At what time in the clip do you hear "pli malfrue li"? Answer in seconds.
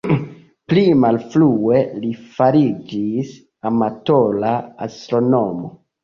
0.71-2.09